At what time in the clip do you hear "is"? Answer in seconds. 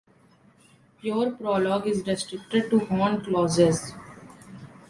1.85-2.03